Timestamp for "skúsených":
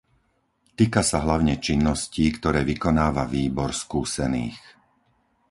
3.83-4.57